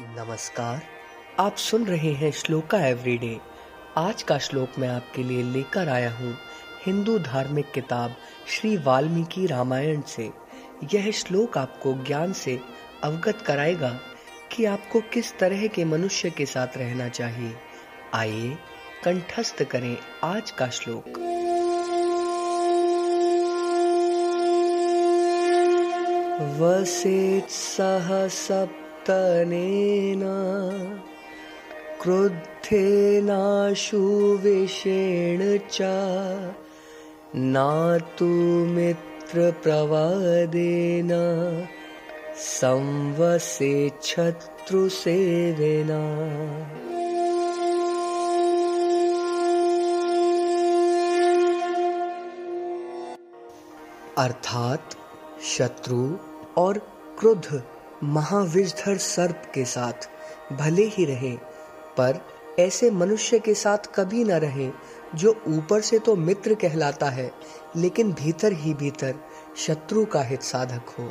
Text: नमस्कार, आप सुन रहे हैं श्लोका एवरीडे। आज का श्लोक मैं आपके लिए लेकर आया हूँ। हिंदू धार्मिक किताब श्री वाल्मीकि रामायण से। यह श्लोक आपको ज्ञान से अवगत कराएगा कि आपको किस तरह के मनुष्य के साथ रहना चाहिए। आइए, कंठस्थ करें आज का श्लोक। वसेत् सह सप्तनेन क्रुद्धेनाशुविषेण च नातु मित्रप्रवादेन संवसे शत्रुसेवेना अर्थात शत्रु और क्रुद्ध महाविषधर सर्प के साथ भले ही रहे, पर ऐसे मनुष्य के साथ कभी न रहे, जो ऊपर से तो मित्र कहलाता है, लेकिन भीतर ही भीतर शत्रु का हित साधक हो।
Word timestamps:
नमस्कार, 0.00 0.82
आप 1.38 1.56
सुन 1.56 1.86
रहे 1.86 2.12
हैं 2.12 2.30
श्लोका 2.32 2.86
एवरीडे। 2.86 3.40
आज 3.96 4.22
का 4.22 4.38
श्लोक 4.38 4.68
मैं 4.78 4.88
आपके 4.88 5.22
लिए 5.22 5.42
लेकर 5.42 5.88
आया 5.88 6.10
हूँ। 6.10 6.36
हिंदू 6.86 7.18
धार्मिक 7.18 7.70
किताब 7.70 8.16
श्री 8.48 8.76
वाल्मीकि 8.76 9.46
रामायण 9.46 10.00
से। 10.00 10.30
यह 10.94 11.10
श्लोक 11.10 11.58
आपको 11.58 11.94
ज्ञान 12.04 12.32
से 12.32 12.60
अवगत 13.04 13.42
कराएगा 13.46 14.00
कि 14.52 14.64
आपको 14.64 15.00
किस 15.00 15.38
तरह 15.38 15.66
के 15.66 15.84
मनुष्य 15.84 16.30
के 16.30 16.46
साथ 16.46 16.68
रहना 16.76 17.08
चाहिए। 17.08 17.54
आइए, 18.14 18.58
कंठस्थ 19.04 19.62
करें 19.62 19.96
आज 20.24 20.50
का 20.50 20.68
श्लोक। 20.68 21.04
वसेत् 26.60 27.50
सह 27.50 28.28
सप्तनेन 29.08 30.22
क्रुद्धेनाशुविषेण 32.02 32.60
च 35.76 35.88
नातु 37.54 38.28
मित्रप्रवादेन 38.74 39.12
संवसे 42.48 43.72
शत्रुसेवेना 44.10 46.02
अर्थात 54.24 54.96
शत्रु 55.56 56.02
और 56.62 56.78
क्रुद्ध 57.18 57.62
महाविषधर 58.04 58.96
सर्प 58.96 59.42
के 59.54 59.64
साथ 59.64 60.08
भले 60.52 60.82
ही 60.82 61.04
रहे, 61.04 61.36
पर 61.96 62.20
ऐसे 62.58 62.90
मनुष्य 62.90 63.38
के 63.38 63.54
साथ 63.54 63.78
कभी 63.78 64.24
न 64.24 64.30
रहे, 64.30 64.70
जो 65.14 65.42
ऊपर 65.48 65.80
से 65.80 65.98
तो 65.98 66.16
मित्र 66.16 66.54
कहलाता 66.54 67.06
है, 67.06 67.30
लेकिन 67.76 68.12
भीतर 68.12 68.52
ही 68.52 68.74
भीतर 68.74 69.14
शत्रु 69.56 70.04
का 70.04 70.22
हित 70.22 70.42
साधक 70.42 70.88
हो। 70.98 71.10